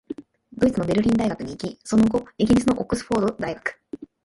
[0.53, 3.79] ドイツのベルリン大学に行き、その後、イギリスのオックスフォード大学、